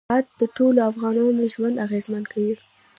[0.05, 2.55] زراعت د ټولو افغانانو ژوند اغېزمن کوي.